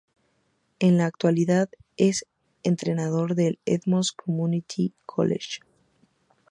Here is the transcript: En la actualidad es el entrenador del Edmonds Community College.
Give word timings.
En 0.79 0.97
la 0.97 1.05
actualidad 1.05 1.69
es 1.95 2.23
el 2.63 2.71
entrenador 2.71 3.35
del 3.35 3.59
Edmonds 3.67 4.11
Community 4.11 4.95
College. 5.05 5.59